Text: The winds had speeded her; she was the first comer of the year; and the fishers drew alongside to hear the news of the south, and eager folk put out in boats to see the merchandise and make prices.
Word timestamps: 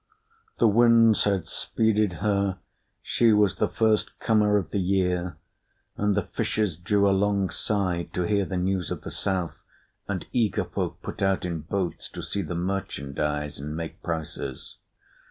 The 0.57 0.67
winds 0.67 1.25
had 1.25 1.47
speeded 1.47 2.13
her; 2.25 2.57
she 3.03 3.31
was 3.31 3.57
the 3.57 3.67
first 3.67 4.17
comer 4.17 4.57
of 4.57 4.71
the 4.71 4.79
year; 4.79 5.37
and 5.95 6.15
the 6.15 6.23
fishers 6.23 6.75
drew 6.75 7.07
alongside 7.07 8.11
to 8.15 8.23
hear 8.23 8.45
the 8.45 8.57
news 8.57 8.89
of 8.89 9.01
the 9.01 9.11
south, 9.11 9.63
and 10.07 10.25
eager 10.31 10.63
folk 10.65 11.03
put 11.03 11.21
out 11.21 11.45
in 11.45 11.59
boats 11.59 12.09
to 12.13 12.23
see 12.23 12.41
the 12.41 12.55
merchandise 12.55 13.59
and 13.59 13.75
make 13.77 14.01
prices. 14.01 14.77